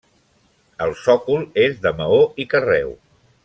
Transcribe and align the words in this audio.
El 0.85 0.93
sòcol 1.01 1.45
és 1.67 1.77
de 1.87 1.95
maó 2.01 2.21
i 2.45 2.49
carreu. 2.55 2.95